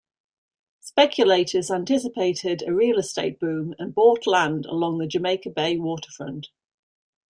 Speculators 0.79 1.69
anticipated 1.69 2.63
a 2.65 2.73
real 2.73 2.97
estate 2.97 3.39
boom 3.39 3.75
and 3.77 3.93
bought 3.93 4.25
land 4.25 4.65
along 4.65 4.97
the 4.97 5.05
Jamaica 5.05 5.51
Bay 5.51 5.77
waterfront. 5.77 6.47